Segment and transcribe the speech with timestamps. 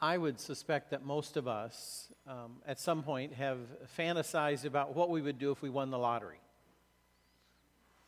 [0.00, 3.58] I would suspect that most of us, um, at some point, have
[3.98, 6.40] fantasized about what we would do if we won the lottery,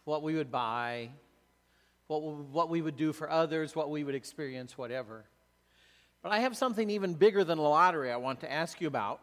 [0.05, 1.09] what we would buy,
[2.07, 5.25] what, what we would do for others, what we would experience, whatever.
[6.23, 9.21] But I have something even bigger than a lottery I want to ask you about.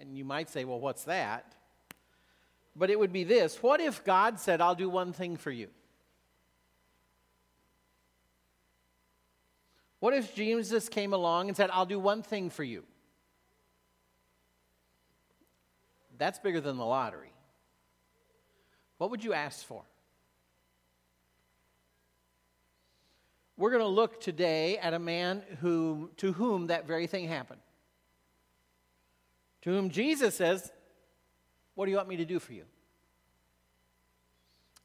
[0.00, 1.54] And you might say, well, what's that?
[2.76, 5.68] But it would be this What if God said, I'll do one thing for you?
[10.02, 12.82] What if Jesus came along and said, I'll do one thing for you?
[16.18, 17.32] That's bigger than the lottery.
[18.98, 19.84] What would you ask for?
[23.56, 27.60] We're going to look today at a man who, to whom that very thing happened.
[29.60, 30.72] To whom Jesus says,
[31.76, 32.64] What do you want me to do for you?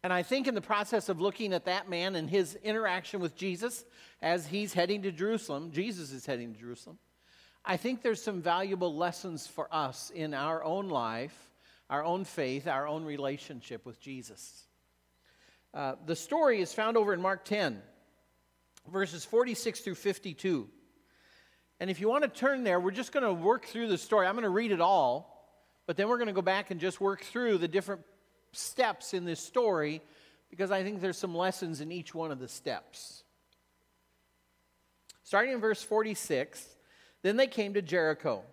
[0.07, 3.35] And I think in the process of looking at that man and his interaction with
[3.35, 3.83] Jesus
[4.21, 6.97] as he's heading to Jerusalem, Jesus is heading to Jerusalem,
[7.65, 11.37] I think there's some valuable lessons for us in our own life,
[11.89, 14.63] our own faith, our own relationship with Jesus.
[15.73, 17.81] Uh, the story is found over in Mark 10,
[18.89, 20.69] verses 46 through 52.
[21.81, 24.25] And if you want to turn there, we're just going to work through the story.
[24.25, 25.51] I'm going to read it all,
[25.85, 28.03] but then we're going to go back and just work through the different
[28.57, 30.01] steps in this story
[30.49, 33.23] because I think there's some lessons in each one of the steps.
[35.23, 36.65] Starting in verse 46,
[37.21, 38.43] then they came to Jericho.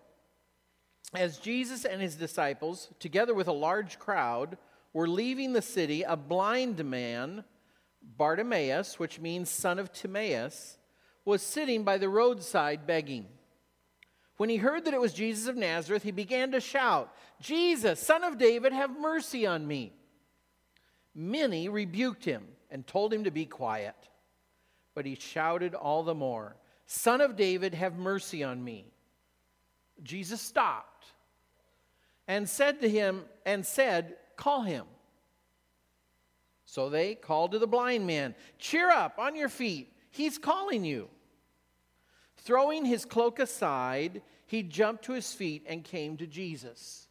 [1.13, 4.57] As Jesus and his disciples, together with a large crowd,
[4.91, 7.43] were leaving the city, a blind man,
[8.01, 10.77] Bartimaeus, which means son of Timaeus,
[11.23, 13.27] was sitting by the roadside begging.
[14.37, 18.23] When he heard that it was Jesus of Nazareth, he began to shout, Jesus, son
[18.23, 19.93] of David, have mercy on me.
[21.13, 23.95] Many rebuked him and told him to be quiet.
[24.93, 28.85] But he shouted all the more, Son of David, have mercy on me.
[30.03, 31.05] Jesus stopped
[32.27, 34.85] and said to him, and said, Call him.
[36.65, 41.09] So they called to the blind man, Cheer up, on your feet, he's calling you.
[42.45, 47.07] Throwing his cloak aside, he jumped to his feet and came to Jesus.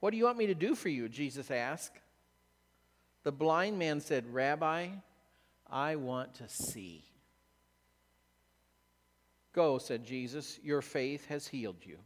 [0.00, 1.10] What do you want me to do for you?
[1.10, 2.00] Jesus asked.
[3.22, 4.88] The blind man said, Rabbi,
[5.70, 7.04] I want to see.
[9.52, 11.98] Go, said Jesus, your faith has healed you.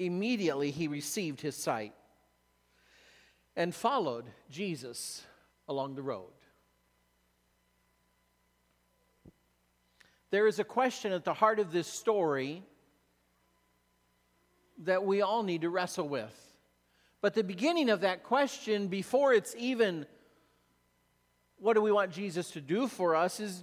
[0.00, 1.94] Immediately he received his sight
[3.54, 5.22] and followed Jesus
[5.68, 6.32] along the road.
[10.32, 12.62] There is a question at the heart of this story
[14.78, 16.34] that we all need to wrestle with.
[17.20, 20.06] But the beginning of that question, before it's even
[21.58, 23.62] what do we want Jesus to do for us, is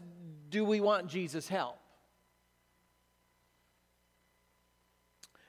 [0.49, 1.79] do we want Jesus' help?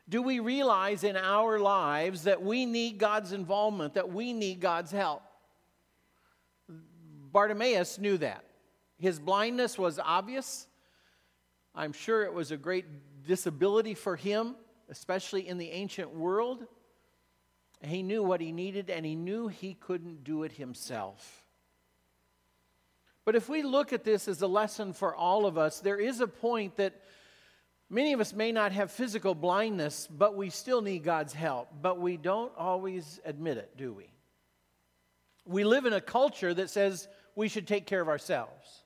[0.08, 4.90] Do we realize in our lives that we need God's involvement, that we need God's
[4.90, 5.22] help?
[7.30, 8.42] Bartimaeus knew that.
[8.98, 10.66] His blindness was obvious.
[11.74, 12.84] I'm sure it was a great
[13.26, 14.56] disability for him,
[14.88, 16.66] especially in the ancient world.
[17.82, 21.44] He knew what he needed and he knew he couldn't do it himself.
[23.24, 26.20] But if we look at this as a lesson for all of us, there is
[26.20, 27.00] a point that
[27.88, 31.68] many of us may not have physical blindness, but we still need God's help.
[31.80, 34.10] But we don't always admit it, do we?
[35.46, 38.84] We live in a culture that says we should take care of ourselves.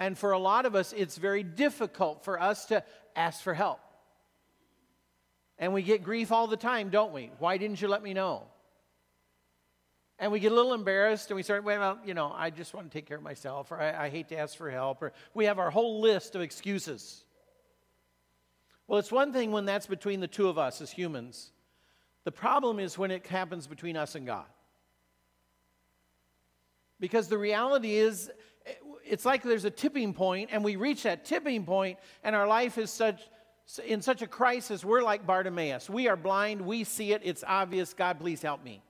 [0.00, 2.82] And for a lot of us, it's very difficult for us to
[3.14, 3.80] ask for help.
[5.58, 7.30] And we get grief all the time, don't we?
[7.38, 8.44] Why didn't you let me know?
[10.18, 12.90] And we get a little embarrassed and we start, well, you know, I just want
[12.90, 15.44] to take care of myself, or I, I hate to ask for help, or we
[15.44, 17.22] have our whole list of excuses.
[18.86, 21.52] Well, it's one thing when that's between the two of us as humans.
[22.24, 24.46] The problem is when it happens between us and God.
[26.98, 28.30] Because the reality is,
[29.10, 32.78] it's like there's a tipping point, and we reach that tipping point, and our life
[32.78, 33.20] is such
[33.84, 34.84] in such a crisis.
[34.84, 35.88] We're like Bartimaeus.
[35.88, 36.60] We are blind.
[36.60, 37.22] We see it.
[37.24, 37.92] It's obvious.
[37.94, 38.82] God, please help me.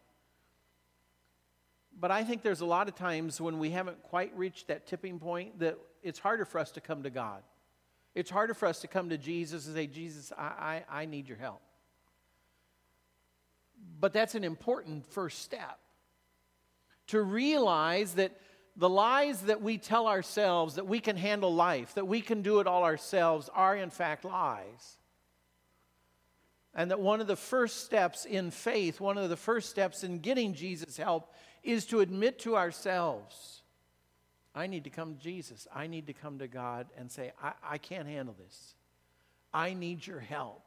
[1.98, 5.18] But I think there's a lot of times when we haven't quite reached that tipping
[5.18, 7.42] point that it's harder for us to come to God.
[8.14, 11.28] It's harder for us to come to Jesus and say, Jesus, I, I, I need
[11.28, 11.60] your help.
[14.00, 15.78] But that's an important first step
[17.08, 18.32] to realize that
[18.76, 22.60] the lies that we tell ourselves that we can handle life, that we can do
[22.60, 24.98] it all ourselves, are in fact lies.
[26.74, 30.20] And that one of the first steps in faith, one of the first steps in
[30.20, 33.60] getting Jesus' help, is to admit to ourselves
[34.54, 35.68] I need to come to Jesus.
[35.74, 38.74] I need to come to God and say, I, I can't handle this.
[39.54, 40.62] I need your help.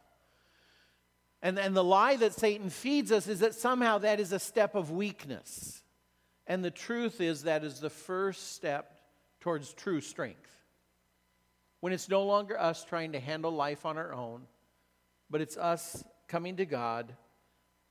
[1.42, 4.76] And, and the lie that Satan feeds us is that somehow that is a step
[4.76, 5.83] of weakness.
[6.48, 8.98] And the truth is that is the first step
[9.40, 10.50] towards true strength.
[11.80, 14.44] When it's no longer us trying to handle life on our own,
[15.30, 17.14] but it's us coming to God,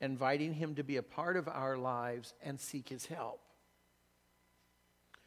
[0.01, 3.41] inviting Him to be a part of our lives and seek His help.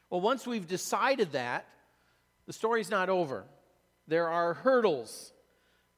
[0.09, 1.67] Well, once we've decided that,
[2.45, 3.45] the story's not over.
[4.07, 5.33] There are hurdles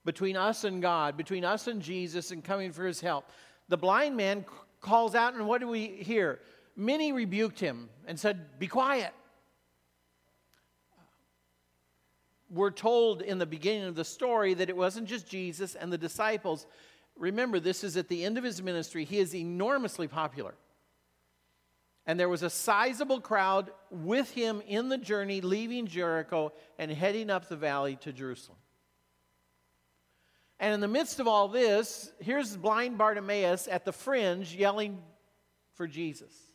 [0.06, 3.30] between us and God, between us and Jesus, and coming for his help.
[3.68, 4.46] The blind man
[4.80, 6.40] calls out, and what do we hear?
[6.80, 9.12] Many rebuked him and said, Be quiet.
[12.52, 15.98] We're told in the beginning of the story that it wasn't just Jesus and the
[15.98, 16.68] disciples.
[17.18, 19.04] Remember, this is at the end of his ministry.
[19.04, 20.54] He is enormously popular.
[22.06, 27.30] And there was a sizable crowd with him in the journey, leaving Jericho and heading
[27.30, 28.60] up the valley to Jerusalem.
[30.60, 35.00] And in the midst of all this, here's blind Bartimaeus at the fringe yelling
[35.74, 36.47] for Jesus.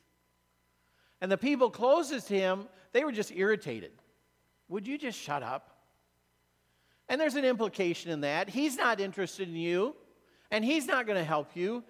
[1.22, 3.92] And the people closest to him, they were just irritated.
[4.68, 5.70] Would you just shut up?
[7.08, 8.50] And there's an implication in that.
[8.50, 9.94] He's not interested in you,
[10.50, 11.84] and he's not going to help you.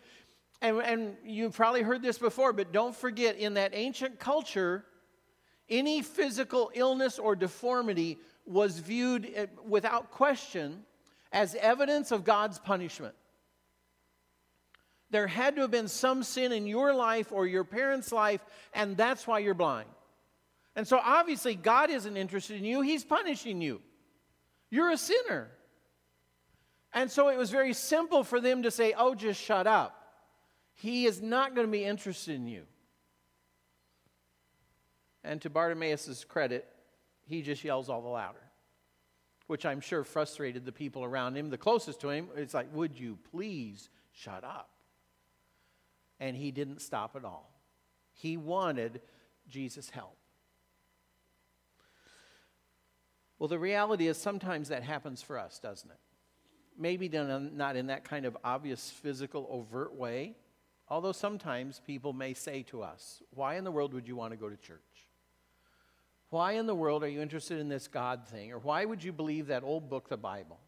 [0.61, 4.84] And, and you've probably heard this before, but don't forget in that ancient culture,
[5.70, 10.82] any physical illness or deformity was viewed eh, without question
[11.32, 13.14] as evidence of God's punishment.
[15.12, 18.41] There had to have been some sin in your life or your parents' life,
[18.73, 19.88] and that's why you're blind.
[20.75, 23.82] And so obviously, God isn't interested in you, He's punishing you.
[24.70, 25.50] You're a sinner.
[26.94, 29.94] And so it was very simple for them to say, Oh, just shut up.
[30.73, 32.62] He is not going to be interested in you.
[35.23, 36.67] And to Bartimaeus' credit,
[37.26, 38.43] he just yells all the louder,
[39.47, 41.50] which I'm sure frustrated the people around him.
[41.50, 44.70] The closest to him, it's like, Would you please shut up?
[46.22, 47.52] And he didn't stop at all.
[48.12, 49.02] He wanted
[49.48, 50.16] Jesus' help.
[53.38, 55.98] Well, the reality is sometimes that happens for us, doesn't it?
[56.78, 60.36] Maybe not in that kind of obvious physical, overt way,
[60.92, 64.36] Although sometimes people may say to us, Why in the world would you want to
[64.36, 65.08] go to church?
[66.28, 68.52] Why in the world are you interested in this God thing?
[68.52, 70.60] Or why would you believe that old book, the Bible?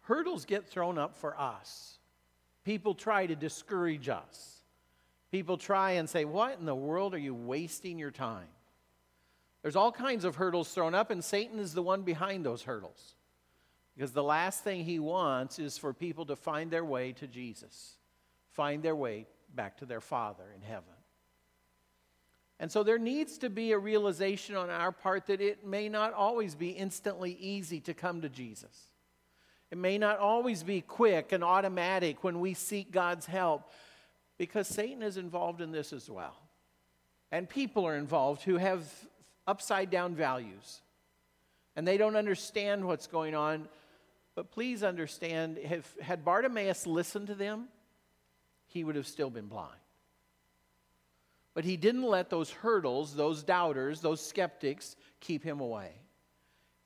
[0.00, 1.97] Hurdles get thrown up for us.
[2.68, 4.60] People try to discourage us.
[5.32, 8.48] People try and say, What in the world are you wasting your time?
[9.62, 13.14] There's all kinds of hurdles thrown up, and Satan is the one behind those hurdles.
[13.96, 17.94] Because the last thing he wants is for people to find their way to Jesus
[18.50, 20.92] find their way back to their Father in heaven.
[22.60, 26.12] And so there needs to be a realization on our part that it may not
[26.12, 28.88] always be instantly easy to come to Jesus.
[29.70, 33.70] It may not always be quick and automatic when we seek God's help
[34.38, 36.36] because Satan is involved in this as well.
[37.30, 38.82] And people are involved who have
[39.46, 40.80] upside down values
[41.78, 43.68] and they don't understand what's going on.
[44.34, 47.68] But please understand, if, had Bartimaeus listened to them,
[48.66, 49.78] he would have still been blind.
[51.54, 55.92] But he didn't let those hurdles, those doubters, those skeptics keep him away.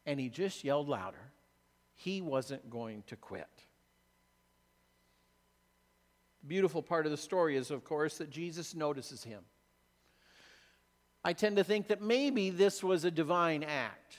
[0.04, 1.31] And he just yelled louder.
[1.94, 3.48] He wasn't going to quit.
[6.42, 9.44] The beautiful part of the story is, of course, that Jesus notices him.
[11.24, 14.16] I tend to think that maybe this was a divine act.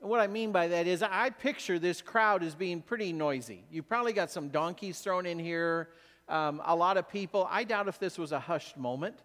[0.00, 3.64] And what I mean by that is, I picture this crowd as being pretty noisy.
[3.70, 5.90] You probably got some donkeys thrown in here,
[6.28, 7.46] um, a lot of people.
[7.50, 9.16] I doubt if this was a hushed moment.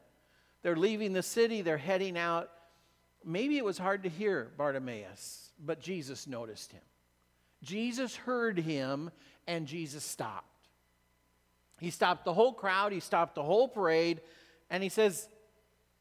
[0.61, 2.51] They're leaving the city, they're heading out.
[3.23, 6.81] Maybe it was hard to hear Bartimaeus, but Jesus noticed him.
[7.65, 9.09] Jesus heard him,
[9.47, 10.45] and Jesus stopped.
[11.79, 14.21] He stopped the whole crowd, he stopped the whole parade,
[14.69, 15.27] and he says,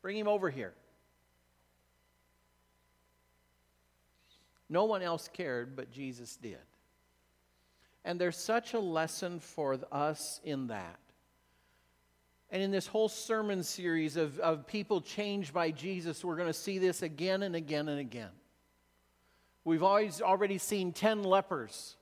[0.03, 0.75] Bring him over here.
[4.69, 6.59] No one else cared, but Jesus did.
[8.05, 10.99] And there's such a lesson for us in that.
[12.51, 16.53] And in this whole sermon series of, of people changed by Jesus, we're going to
[16.53, 18.31] see this again and again and again.
[19.65, 21.97] We've always already seen 10 lepers,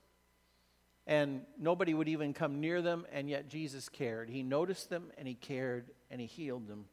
[1.07, 4.29] and nobody would even come near them, and yet Jesus cared.
[4.29, 6.87] He noticed them, and He cared, and He healed them.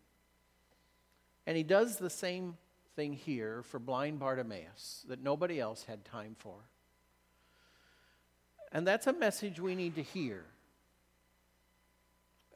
[1.48, 2.58] And He does the same
[2.96, 6.56] thing here for blind Bartimaeus that nobody else had time for.
[8.72, 10.46] And that's a message we need to hear.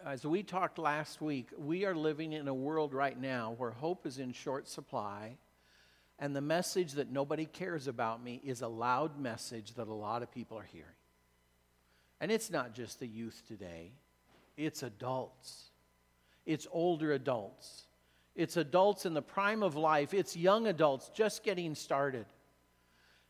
[0.06, 4.06] As we talked last week, we are living in a world right now where hope
[4.06, 5.38] is in short supply,
[6.24, 10.24] And the message that nobody cares about me is a loud message that a lot
[10.24, 10.88] of people are hearing.
[12.22, 13.92] And it's not just the youth today,
[14.56, 15.66] it's adults,
[16.46, 17.88] it's older adults,
[18.38, 22.26] it's adults in the prime of life, it's young adults just getting started.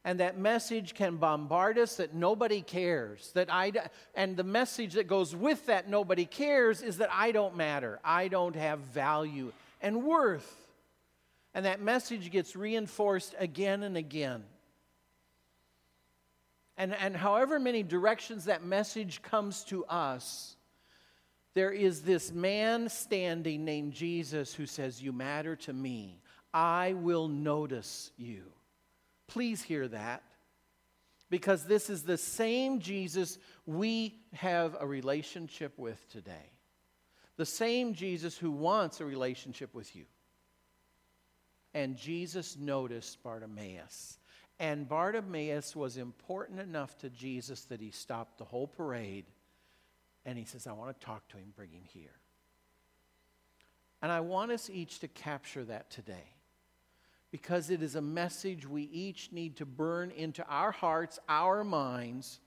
[0.06, 3.32] And that message can bombard us that nobody cares.
[3.34, 3.72] That I,
[4.14, 8.00] and the message that goes with that nobody cares is that I don't matter.
[8.04, 10.63] I don't have value and worth.
[11.54, 14.44] And that message gets reinforced again and again.
[16.78, 20.56] And, and however many directions that message comes to us,
[21.54, 26.20] there is this man standing named Jesus who says, You matter to me.
[26.52, 28.44] I will notice you.
[29.28, 30.24] Please hear that.
[31.30, 36.52] Because this is the same Jesus we have a relationship with today.
[37.38, 40.06] The same Jesus who wants a relationship with you.
[41.74, 44.20] And Jesus noticed Bartimaeus.
[44.60, 49.26] And Bartimaeus was important enough to Jesus that he stopped the whole parade
[50.26, 52.16] and he says, I want to talk to him, bring him here.
[54.02, 56.34] And I want us each to capture that today
[57.32, 62.40] because it is a message we each need to burn into our hearts, our minds,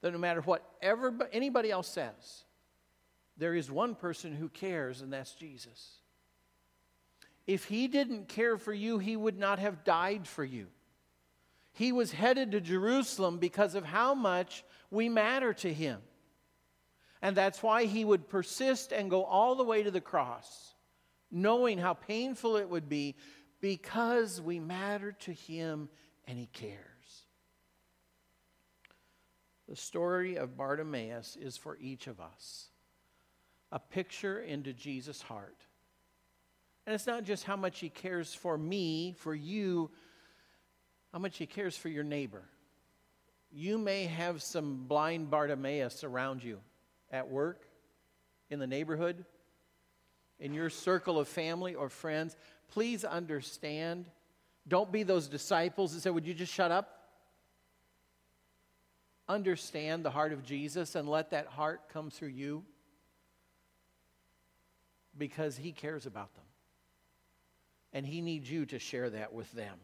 [0.00, 0.64] that no matter what
[1.32, 2.44] anybody else says,
[3.36, 5.98] there is one person who cares, and that's Jesus.
[7.46, 10.66] If he didn't care for you, he would not have died for you.
[11.72, 16.00] He was headed to Jerusalem because of how much we matter to him.
[17.22, 20.74] And that's why he would persist and go all the way to the cross,
[21.30, 23.14] knowing how painful it would be
[23.60, 25.88] because we matter to him
[26.26, 26.80] and he cares.
[29.68, 32.68] The story of Bartimaeus is for each of us
[33.72, 35.66] a picture into Jesus' heart
[36.86, 39.90] and it's not just how much He cares for me, for you,
[41.12, 42.44] how much He cares for your neighbor.
[43.50, 46.60] You may have some blind Bartimaeus around you
[47.10, 47.66] at work,
[48.50, 49.24] in the neighborhood,
[50.38, 52.36] in your circle of family or friends.
[52.68, 54.06] Please understand.
[54.68, 56.92] Don't be those disciples that say, Would you just shut up?
[59.28, 62.64] Understand the heart of Jesus and let that heart come through you
[65.18, 66.45] because He cares about them
[67.96, 69.78] and He needs you to share that with them.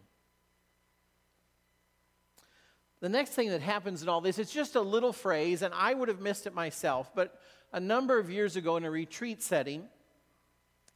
[3.01, 5.95] The next thing that happens in all this, it's just a little phrase, and I
[5.95, 7.41] would have missed it myself, but
[7.73, 9.89] a number of years ago in a retreat setting,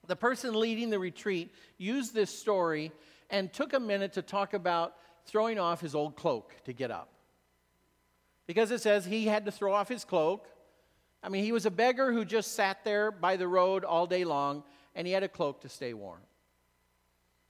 [0.06, 2.92] the person leading the retreat used this story
[3.30, 4.94] and took a minute to talk about
[5.24, 7.08] throwing off his old cloak to get up.
[8.46, 10.48] Because it says he had to throw off his cloak.
[11.22, 14.26] I mean, he was a beggar who just sat there by the road all day
[14.26, 16.20] long, and he had a cloak to stay warm.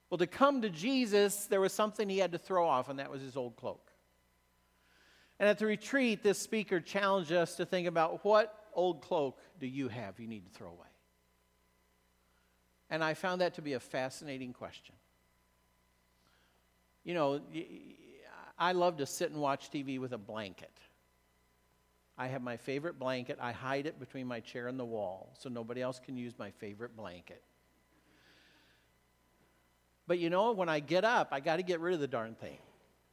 [0.08, 3.10] Well, to come to Jesus, there was something he had to throw off, and that
[3.10, 3.90] was his old cloak.
[5.38, 9.66] And at the retreat, this speaker challenged us to think about what old cloak do
[9.66, 10.86] you have you need to throw away?
[12.88, 14.94] And I found that to be a fascinating question.
[17.04, 17.40] You know,
[18.58, 20.78] I love to sit and watch TV with a blanket.
[22.18, 23.38] I have my favorite blanket.
[23.40, 26.50] I hide it between my chair and the wall so nobody else can use my
[26.50, 27.42] favorite blanket.
[30.06, 32.34] But you know, when I get up, I got to get rid of the darn
[32.34, 32.58] thing.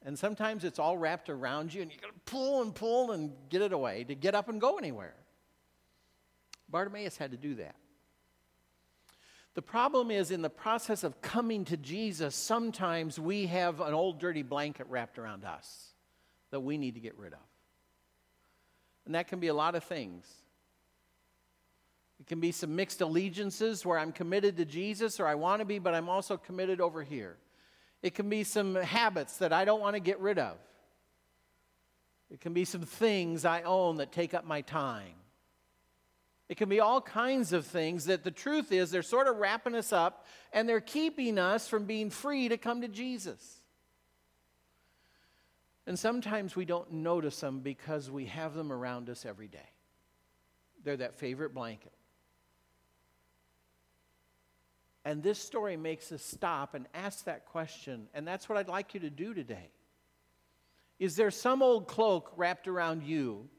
[0.05, 3.31] And sometimes it's all wrapped around you, and you got to pull and pull and
[3.49, 5.15] get it away to get up and go anywhere.
[6.69, 7.75] Bartimaeus had to do that.
[9.55, 14.19] The problem is, in the process of coming to Jesus, sometimes we have an old
[14.19, 15.93] dirty blanket wrapped around us
[16.49, 17.39] that we need to get rid of.
[19.05, 20.25] And that can be a lot of things.
[22.23, 25.65] It can be some mixed allegiances where I'm committed to Jesus or I want to
[25.65, 27.35] be, but I'm also committed over here.
[28.01, 30.55] It can be some habits that I don't want to get rid of.
[32.31, 35.15] It can be some things I own that take up my time.
[36.47, 39.75] It can be all kinds of things that the truth is they're sort of wrapping
[39.75, 43.57] us up and they're keeping us from being free to come to Jesus.
[45.85, 49.59] And sometimes we don't notice them because we have them around us every day.
[50.85, 51.91] They're that favorite blanket.
[55.05, 58.07] And this story makes us stop and ask that question.
[58.13, 59.69] And that's what I'd like you to do today.
[60.99, 63.49] Is there some old cloak wrapped around you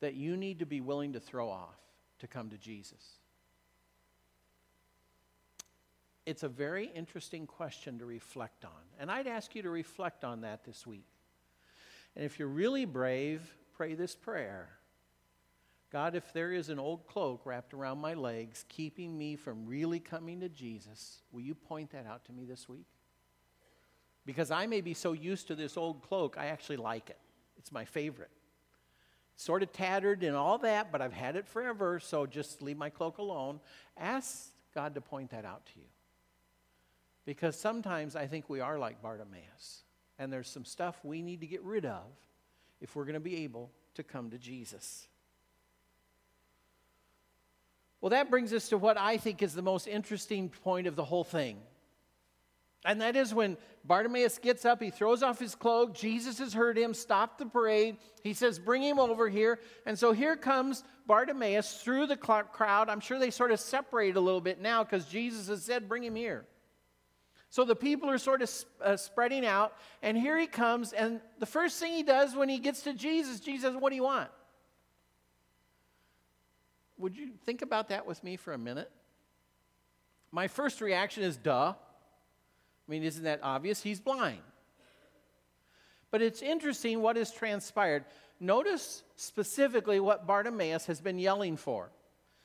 [0.00, 1.78] that you need to be willing to throw off
[2.18, 3.02] to come to Jesus?
[6.26, 8.70] It's a very interesting question to reflect on.
[8.98, 11.06] And I'd ask you to reflect on that this week.
[12.14, 13.40] And if you're really brave,
[13.72, 14.68] pray this prayer
[15.92, 19.98] God, if there is an old cloak wrapped around my legs keeping me from really
[19.98, 22.86] coming to Jesus, will you point that out to me this week?
[24.24, 27.18] Because I may be so used to this old cloak, I actually like it.
[27.58, 28.30] It's my favorite.
[29.36, 32.90] Sort of tattered and all that, but I've had it forever, so just leave my
[32.90, 33.58] cloak alone.
[33.96, 35.86] Ask God to point that out to you.
[37.24, 39.82] Because sometimes I think we are like Bartimaeus,
[40.18, 42.04] and there's some stuff we need to get rid of
[42.80, 45.08] if we're going to be able to come to Jesus.
[48.00, 51.04] Well, that brings us to what I think is the most interesting point of the
[51.04, 51.58] whole thing.
[52.84, 55.94] And that is when Bartimaeus gets up, he throws off his cloak.
[55.94, 57.98] Jesus has heard him, stopped the parade.
[58.22, 59.58] He says, Bring him over here.
[59.84, 62.88] And so here comes Bartimaeus through the crowd.
[62.88, 66.04] I'm sure they sort of separate a little bit now because Jesus has said, Bring
[66.04, 66.46] him here.
[67.50, 68.50] So the people are sort of
[68.82, 69.74] uh, spreading out.
[70.02, 70.94] And here he comes.
[70.94, 74.04] And the first thing he does when he gets to Jesus, Jesus What do you
[74.04, 74.30] want?
[77.00, 78.90] Would you think about that with me for a minute?
[80.30, 81.72] My first reaction is, duh.
[81.72, 83.82] I mean, isn't that obvious?
[83.82, 84.40] He's blind.
[86.10, 88.04] But it's interesting what has transpired.
[88.38, 91.90] Notice specifically what Bartimaeus has been yelling for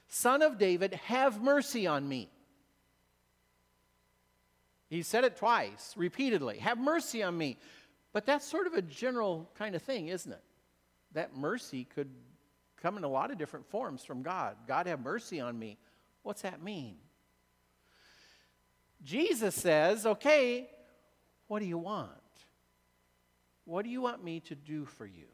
[0.08, 2.30] Son of David, have mercy on me.
[4.88, 7.58] He said it twice, repeatedly have mercy on me.
[8.14, 10.42] But that's sort of a general kind of thing, isn't it?
[11.12, 12.10] That mercy could
[12.86, 14.58] come in a lot of different forms from God.
[14.68, 15.80] God, have mercy on me.
[16.22, 16.98] What's that mean?
[19.04, 20.70] Jesus says, okay,
[21.48, 22.12] what do you want?
[23.64, 25.26] What do you want me to do for you?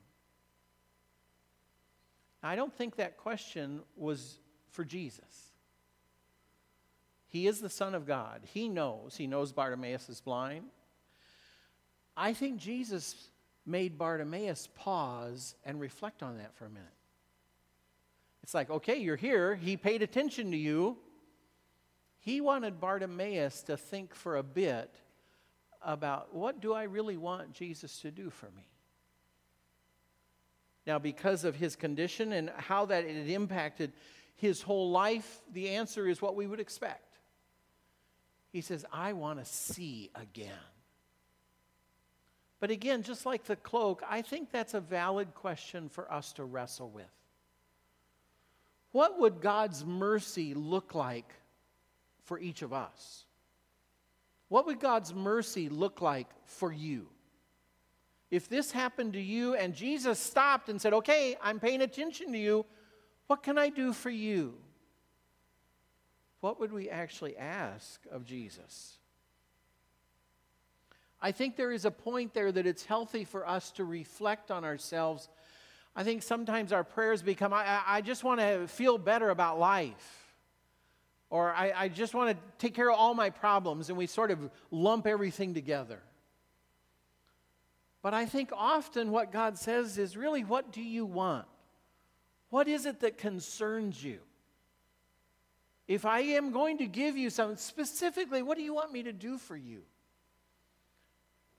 [2.42, 4.38] I don't think that question was
[4.70, 5.52] for Jesus.
[7.28, 8.44] He is the Son of God.
[8.54, 9.18] He knows.
[9.18, 10.68] He knows Bartimaeus is blind.
[12.16, 13.30] I think Jesus
[13.66, 16.88] made Bartimaeus pause and reflect on that for a minute.
[18.44, 19.56] It's like, okay, you're here.
[19.56, 20.98] He paid attention to you.
[22.20, 24.94] He wanted Bartimaeus to think for a bit
[25.82, 28.68] about what do I really want Jesus to do for me?
[30.86, 33.94] Now, because of his condition and how that it impacted
[34.36, 37.18] his whole life, the answer is what we would expect.
[38.52, 40.52] He says, I want to see again.
[42.60, 46.44] But again, just like the cloak, I think that's a valid question for us to
[46.44, 47.06] wrestle with.
[48.92, 51.34] What would God's mercy look like
[52.24, 53.26] for each of us?
[54.50, 57.08] What would God's mercy look like for you?
[58.30, 62.38] If this happened to you and Jesus stopped and said, Okay, I'm paying attention to
[62.38, 62.66] you,
[63.28, 64.56] what can I do for you?
[66.42, 68.98] What would we actually ask of Jesus?
[71.22, 74.66] I think there is a point there that it's healthy for us to reflect on
[74.66, 75.30] ourselves
[75.96, 80.18] I think sometimes our prayers become, I, I just want to feel better about life.
[81.30, 84.32] Or I, I just want to take care of all my problems, and we sort
[84.32, 86.02] of lump everything together.
[88.02, 91.46] But I think often what God says is really, what do you want?
[92.50, 94.20] What is it that concerns you?
[95.88, 99.14] If I am going to give you something, specifically, what do you want me to
[99.14, 99.82] do for you?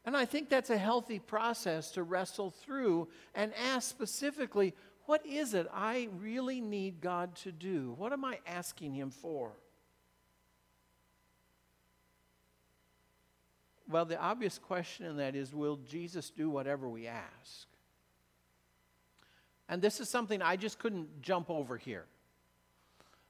[0.05, 4.75] And I think that's a healthy process to wrestle through and ask specifically,
[5.07, 7.95] what is it I really need God to do?
[7.99, 9.53] What am I asking Him for?
[13.89, 17.67] Well, the obvious question in that is will Jesus do whatever we ask?
[19.69, 22.07] And this is something I just couldn't jump over here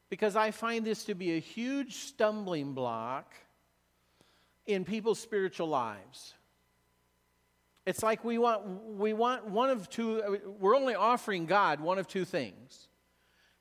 [0.08, 3.32] because I find this to be a huge stumbling block
[4.66, 6.34] in people's spiritual lives.
[7.84, 8.64] It's like we want,
[8.96, 12.88] we want one of two, we're only offering God one of two things.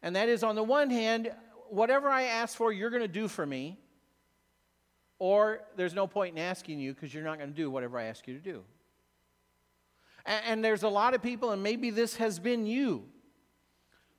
[0.03, 1.31] And that is, on the one hand,
[1.69, 3.77] whatever I ask for, you're going to do for me.
[5.19, 8.05] Or there's no point in asking you because you're not going to do whatever I
[8.05, 8.63] ask you to do.
[10.25, 13.05] And, and there's a lot of people, and maybe this has been you,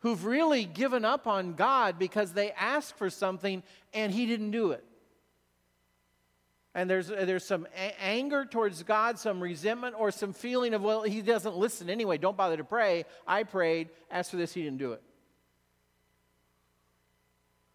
[0.01, 3.63] who've really given up on God because they asked for something
[3.95, 4.85] and He didn't do it.
[6.75, 10.83] And there's, uh, there's some a- anger towards God, some resentment, or some feeling of,
[10.83, 12.17] well, he doesn't listen anyway.
[12.17, 13.05] Don't bother to pray.
[13.27, 15.03] I prayed, As for this, he didn't do it.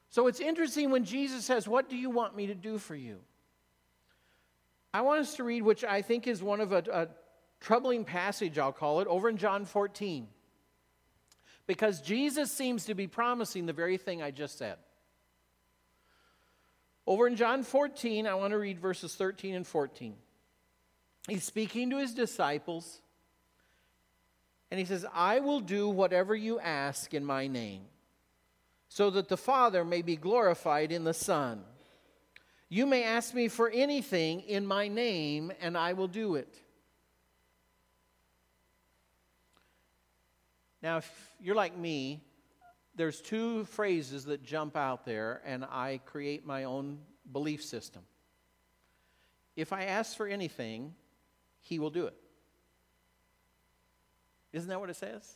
[0.10, 3.20] So it's interesting when Jesus says, What do you want me to do for you?
[4.94, 7.08] I want us to read, which I think is one of a, a
[7.60, 10.28] troubling passage, I'll call it, over in John 14.
[11.68, 14.78] Because Jesus seems to be promising the very thing I just said.
[17.08, 20.14] Over in John 14, I want to read verses 13 and 14.
[21.30, 23.00] He's speaking to his disciples,
[24.70, 27.84] and he says, I will do whatever you ask in my name,
[28.90, 31.64] so that the Father may be glorified in the Son.
[32.68, 36.54] You may ask me for anything in my name, and I will do it.
[40.82, 42.22] Now, if you're like me,
[42.98, 47.00] there's two phrases that jump out there, and I create my own
[47.32, 48.02] belief system.
[49.56, 50.96] If I ask for anything,
[51.62, 52.16] he will do it.
[54.52, 55.32] Isn't that what it says?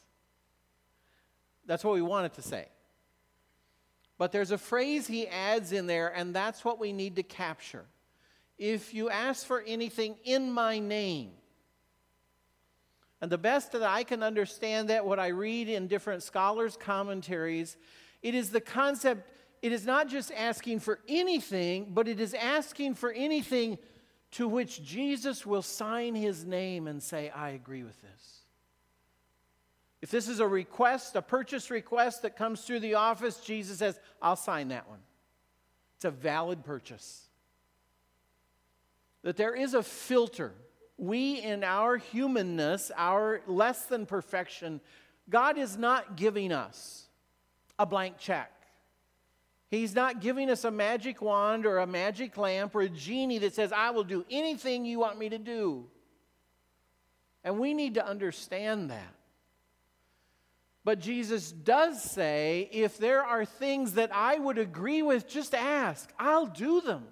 [1.67, 2.67] That's what we want it to say.
[4.17, 7.86] But there's a phrase he adds in there, and that's what we need to capture.
[8.58, 11.32] If you ask for anything in my name,
[13.22, 17.78] and the best that I can understand that, what I read in different scholars' commentaries,
[18.24, 19.30] it is the concept,
[19.62, 23.78] it is not just asking for anything, but it is asking for anything
[24.32, 28.40] to which Jesus will sign his name and say, I agree with this.
[30.02, 34.00] If this is a request, a purchase request that comes through the office, Jesus says,
[34.20, 35.00] I'll sign that one.
[35.98, 37.28] It's a valid purchase.
[39.22, 40.54] That there is a filter.
[41.02, 44.80] We, in our humanness, our less than perfection,
[45.28, 47.08] God is not giving us
[47.80, 48.52] a blank check.
[49.72, 53.56] He's not giving us a magic wand or a magic lamp or a genie that
[53.56, 55.88] says, I will do anything you want me to do.
[57.44, 59.16] And we need to understand that.
[60.84, 66.14] But Jesus does say, if there are things that I would agree with, just ask.
[66.20, 67.08] I'll do them.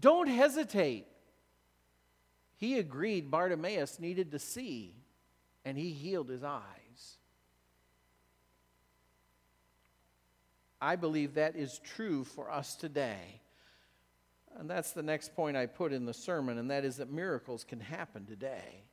[0.00, 1.06] Don't hesitate.
[2.64, 4.94] He agreed Bartimaeus needed to see,
[5.66, 7.18] and he healed his eyes.
[10.80, 13.42] I believe that is true for us today.
[14.56, 17.64] And that's the next point I put in the sermon, and that is that miracles
[17.64, 18.84] can happen today.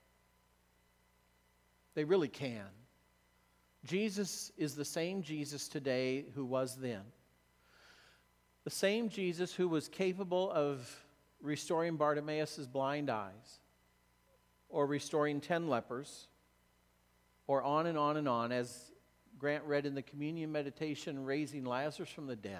[1.93, 2.67] They really can.
[3.85, 7.03] Jesus is the same Jesus today who was then.
[8.65, 10.93] The same Jesus who was capable of
[11.41, 13.60] restoring Bartimaeus' blind eyes,
[14.71, 16.27] or restoring 10 lepers,
[17.47, 18.91] or on and on and on, as
[19.37, 22.59] Grant read in the communion meditation, raising Lazarus from the dead.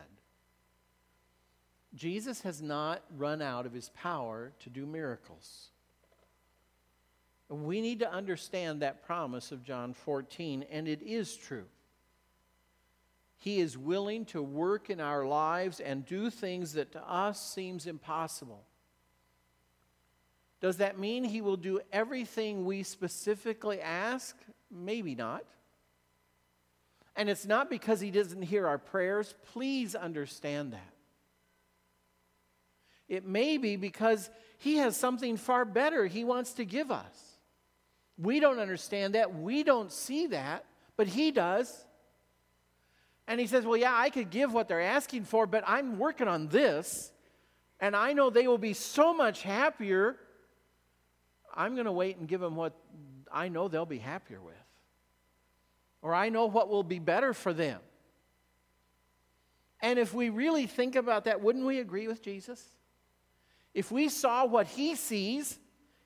[1.93, 5.69] Jesus has not run out of his power to do miracles.
[7.49, 11.65] We need to understand that promise of John 14, and it is true.
[13.37, 17.87] He is willing to work in our lives and do things that to us seems
[17.87, 18.63] impossible.
[20.61, 24.37] Does that mean he will do everything we specifically ask?
[24.69, 25.43] Maybe not.
[27.15, 29.33] And it's not because he doesn't hear our prayers.
[29.51, 30.93] Please understand that.
[33.09, 37.31] It may be because he has something far better he wants to give us.
[38.21, 39.35] We don't understand that.
[39.35, 41.85] We don't see that, but He does.
[43.27, 46.27] And He says, Well, yeah, I could give what they're asking for, but I'm working
[46.27, 47.11] on this,
[47.79, 50.17] and I know they will be so much happier.
[51.53, 52.73] I'm going to wait and give them what
[53.31, 54.55] I know they'll be happier with.
[56.01, 57.79] Or I know what will be better for them.
[59.81, 62.63] And if we really think about that, wouldn't we agree with Jesus?
[63.73, 65.57] If we saw what he sees,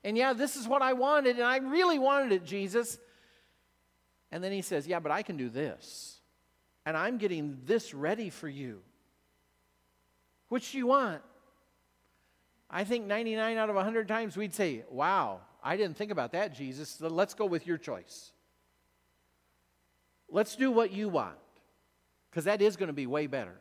[0.04, 2.98] and yeah, this is what I wanted, and I really wanted it, Jesus.
[4.30, 6.20] And then he says, Yeah, but I can do this.
[6.84, 8.80] And I'm getting this ready for you.
[10.48, 11.22] Which do you want?
[12.70, 16.54] I think 99 out of 100 times we'd say, Wow, I didn't think about that,
[16.54, 17.00] Jesus.
[17.00, 18.32] Let's go with your choice.
[20.28, 21.36] Let's do what you want,
[22.30, 23.54] because that is going to be way better.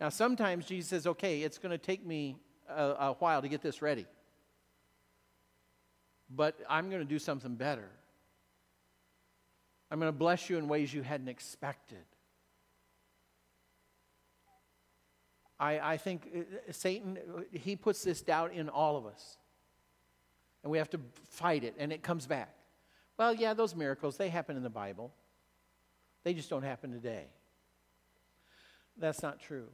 [0.00, 2.36] Now, sometimes Jesus says, Okay, it's going to take me
[2.68, 4.06] a, a while to get this ready
[6.30, 7.88] but I'm going to do something better.
[9.90, 12.04] I'm going to bless you in ways you hadn't expected.
[15.58, 17.18] I, I think uh, Satan,
[17.52, 19.38] he puts this doubt in all of us.
[20.62, 22.54] And we have to fight it, and it comes back.
[23.18, 25.12] Well, yeah, those miracles, they happen in the Bible.
[26.24, 27.26] They just don't happen today.
[28.96, 29.68] That's not true.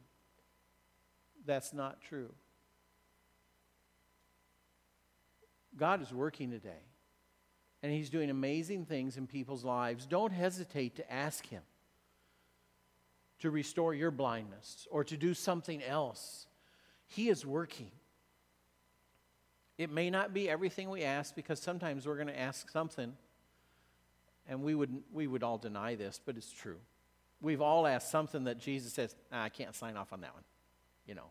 [1.46, 2.32] That's not true.
[5.76, 6.82] God is working today,
[7.82, 10.04] and He's doing amazing things in people's lives.
[10.04, 11.62] Don't hesitate to ask Him
[13.40, 16.46] to restore your blindness or to do something else.
[17.07, 17.90] He is working.
[19.79, 23.14] It may not be everything we ask because sometimes we're going to ask something
[24.48, 26.79] and we would, we would all deny this, but it's true.
[27.40, 30.44] We've all asked something that Jesus says, nah, I can't sign off on that one.
[31.07, 31.31] You know,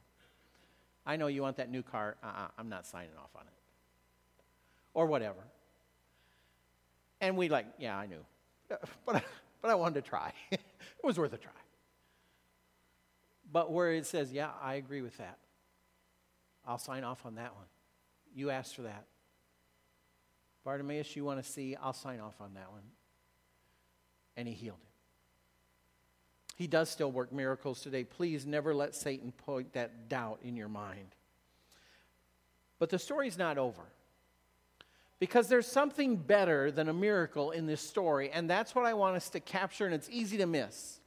[1.06, 2.18] I know you want that new car.
[2.24, 3.60] Uh-uh, I'm not signing off on it
[4.94, 5.40] or whatever.
[7.22, 8.26] And we like, yeah, I knew.
[9.06, 9.24] But,
[9.62, 10.32] but I wanted to try.
[10.52, 10.60] it
[11.04, 11.52] was worth a try.
[13.52, 15.38] But where it says, Yeah, I agree with that.
[16.68, 17.66] I'll sign off on that one.
[18.36, 19.06] You asked for that.
[20.64, 21.76] Bartimaeus, you want to see?
[21.76, 22.84] I'll sign off on that one.
[24.38, 24.90] And he healed him.
[26.56, 28.04] He does still work miracles today.
[28.04, 31.16] Please never let Satan point that doubt in your mind.
[32.80, 33.82] But the story's not over.
[35.20, 39.16] Because there's something better than a miracle in this story, and that's what I want
[39.16, 40.99] us to capture, and it's easy to miss.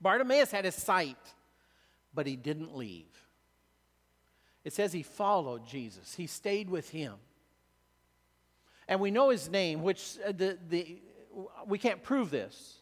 [0.00, 1.16] Bartimaeus had his sight,
[2.14, 3.06] but he didn't leave.
[4.64, 7.14] It says he followed Jesus, he stayed with him.
[8.86, 10.98] And we know his name, which uh, the, the,
[11.66, 12.78] we can't prove this.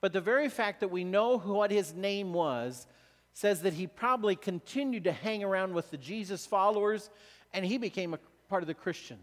[0.00, 2.86] But the very fact that we know what his name was
[3.34, 7.10] says that he probably continued to hang around with the Jesus followers
[7.52, 9.18] and he became a part of the Christian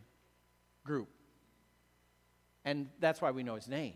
[0.83, 1.09] group.
[2.65, 3.93] And that's why we know his name.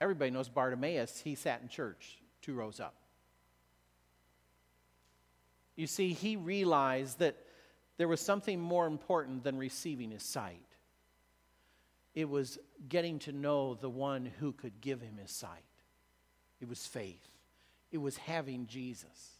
[0.00, 1.20] Everybody knows Bartimaeus.
[1.22, 2.94] He sat in church two rows up.
[5.76, 7.36] You see, he realized that
[7.96, 10.60] there was something more important than receiving his sight.
[12.14, 15.64] It was getting to know the one who could give him his sight.
[16.60, 17.26] It was faith,
[17.90, 19.30] it was having Jesus.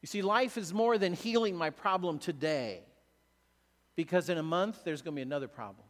[0.00, 2.80] You see, life is more than healing my problem today,
[3.94, 5.86] because in a month there's going to be another problem.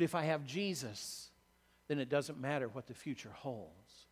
[0.00, 1.28] But if I have Jesus,
[1.86, 4.06] then it doesn't matter what the future holds.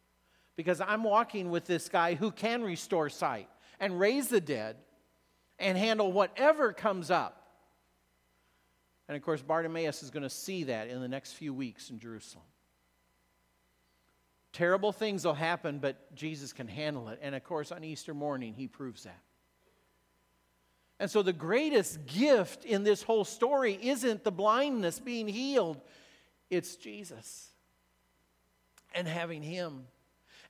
[0.54, 3.48] Because I'm walking with this guy who can restore sight
[3.80, 4.76] and raise the dead
[5.58, 7.42] and handle whatever comes up.
[9.08, 11.98] And of course, Bartimaeus is going to see that in the next few weeks in
[11.98, 12.44] Jerusalem.
[14.52, 17.18] Terrible things will happen, but Jesus can handle it.
[17.22, 19.22] And of course, on Easter morning, he proves that.
[21.00, 25.80] And so, the greatest gift in this whole story isn't the blindness being healed,
[26.50, 27.50] it's Jesus
[28.94, 29.86] and having Him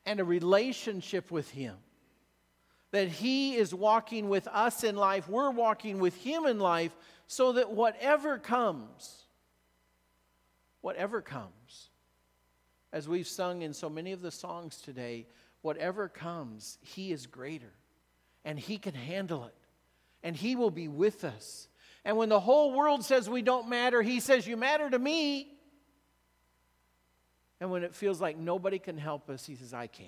[0.06, 1.76] and a relationship with Him.
[2.92, 7.52] That He is walking with us in life, we're walking with Him in life, so
[7.52, 9.24] that whatever comes,
[10.80, 11.90] whatever comes,
[12.90, 15.26] as we've sung in so many of the songs today,
[15.60, 17.74] whatever comes, He is greater
[18.46, 19.54] and He can handle it
[20.22, 21.68] and He will be with us.
[22.04, 25.48] And when the whole world says we don't matter, He says, You matter to me.
[27.60, 30.06] And when it feels like nobody can help us, He says, I can.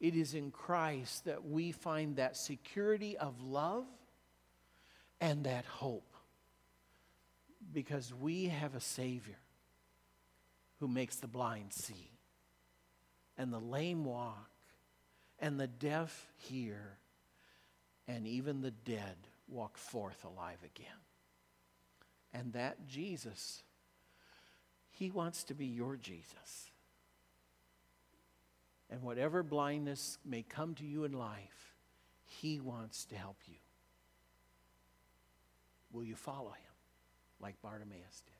[0.00, 3.84] It is in Christ that we find that security of love
[5.20, 6.14] and that hope
[7.72, 9.38] because we have a Savior
[10.78, 12.12] who makes the blind see
[13.36, 14.50] and the lame walk
[15.40, 16.98] and the deaf hear
[18.08, 19.16] and even the dead
[19.46, 20.86] walk forth alive again.
[22.32, 23.62] And that Jesus,
[24.90, 26.70] He wants to be your Jesus.
[28.90, 31.74] And whatever blindness may come to you in life,
[32.24, 33.56] He wants to help you.
[35.92, 36.74] Will you follow him
[37.40, 38.34] like Bartimaeus did?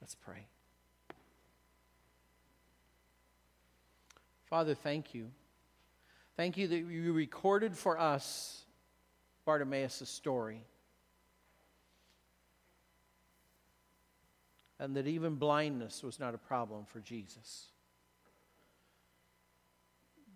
[0.00, 0.46] Let's pray.
[4.46, 5.30] Father, thank you.
[6.36, 8.64] Thank you that you recorded for us
[9.44, 10.64] Bartimaeus' story.
[14.78, 17.66] And that even blindness was not a problem for Jesus.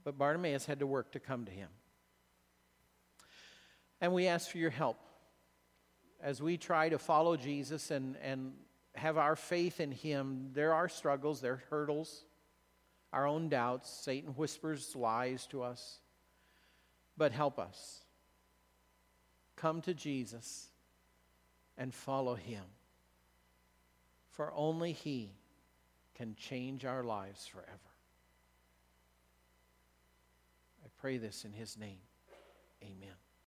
[0.05, 1.69] But Bartimaeus had to work to come to him.
[4.01, 4.99] And we ask for your help
[6.21, 8.53] as we try to follow Jesus and, and
[8.95, 12.25] have our faith in Him, there are struggles, there are hurdles,
[13.13, 13.91] our own doubts.
[13.91, 16.01] Satan whispers lies to us.
[17.17, 18.05] But help us.
[19.57, 20.69] Come to Jesus
[21.77, 22.65] and follow Him.
[24.31, 25.33] For only He
[26.15, 27.69] can change our lives forever.
[30.85, 31.99] I pray this in His name.